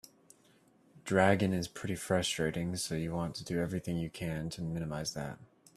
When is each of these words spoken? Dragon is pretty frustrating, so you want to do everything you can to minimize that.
Dragon 1.05 1.53
is 1.53 1.67
pretty 1.67 1.93
frustrating, 1.93 2.75
so 2.75 2.95
you 2.95 3.13
want 3.13 3.35
to 3.35 3.43
do 3.43 3.59
everything 3.59 3.99
you 3.99 4.09
can 4.09 4.49
to 4.49 4.63
minimize 4.63 5.13
that. 5.13 5.37